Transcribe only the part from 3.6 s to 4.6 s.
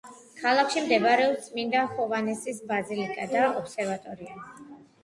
ობსერვატორია.